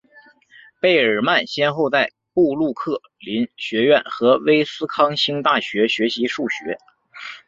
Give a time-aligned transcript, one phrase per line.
[0.79, 6.75] 贝尔曼先后在布鲁克林学院和威斯康星大学学习数学。